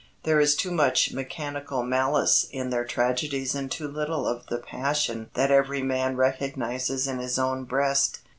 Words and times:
There 0.23 0.39
is 0.39 0.55
too 0.55 0.71
much 0.71 1.13
mechanical 1.13 1.83
malice 1.83 2.47
in 2.49 2.71
their 2.71 2.85
tragedies 2.85 3.53
and 3.53 3.69
too 3.71 3.87
little 3.87 4.27
of 4.27 4.47
the 4.47 4.57
passion 4.57 5.29
that 5.35 5.51
every 5.51 5.83
man 5.83 6.15
recognizes 6.15 7.07
in 7.07 7.19
his 7.19 7.37
own 7.37 7.65
breast. 7.65 8.17